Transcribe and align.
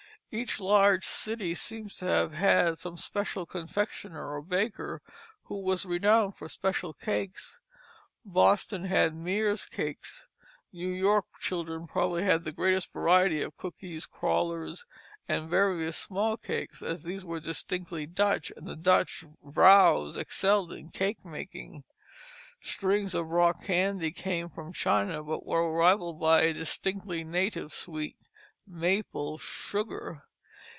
Each 0.33 0.61
large 0.61 1.03
city 1.03 1.53
seems 1.55 1.93
to 1.97 2.05
have 2.05 2.31
had 2.31 2.77
some 2.77 2.95
special 2.95 3.45
confectioner 3.45 4.31
or 4.31 4.41
baker 4.41 5.01
who 5.47 5.59
was 5.59 5.85
renowned 5.85 6.35
for 6.35 6.47
special 6.47 6.93
cakes. 6.93 7.59
Boston 8.23 8.85
had 8.85 9.13
Meer's 9.13 9.65
cakes. 9.65 10.27
New 10.71 10.87
York 10.87 11.25
children 11.41 11.85
probably 11.85 12.23
had 12.23 12.45
the 12.45 12.53
greatest 12.53 12.93
variety 12.93 13.41
of 13.41 13.57
cookies, 13.57 14.05
crullers, 14.05 14.85
and 15.27 15.49
various 15.49 15.97
small 15.97 16.37
cakes, 16.37 16.81
as 16.81 17.03
these 17.03 17.25
were 17.25 17.41
distinctly 17.41 18.05
Dutch, 18.05 18.53
and 18.55 18.65
the 18.67 18.77
Dutch 18.77 19.25
vrouws 19.43 20.15
excelled 20.15 20.71
in 20.71 20.91
cake 20.91 21.25
making. 21.25 21.83
Strings 22.61 23.13
of 23.13 23.27
rock 23.31 23.61
candy 23.65 24.11
came 24.13 24.47
from 24.47 24.71
China, 24.71 25.21
but 25.23 25.45
were 25.45 25.69
rivalled 25.73 26.21
by 26.21 26.43
a 26.43 26.53
distinctly 26.53 27.25
native 27.25 27.73
sweet 27.73 28.15
maple 28.67 29.39
sugar. 29.39 30.23